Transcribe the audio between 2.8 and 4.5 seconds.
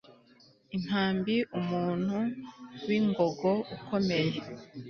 w'ingogo, ukomeye